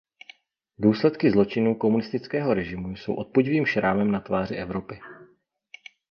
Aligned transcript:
Důsledky 0.79 1.31
zločinů 1.31 1.75
komunistického 1.75 2.53
režimu 2.53 2.95
jsou 2.95 3.13
odpudivým 3.13 3.65
šrámem 3.65 4.11
na 4.11 4.19
tváři 4.19 4.55
Evropy. 4.55 4.99